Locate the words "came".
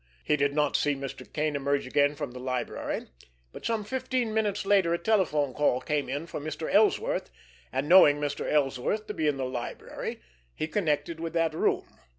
5.79-6.09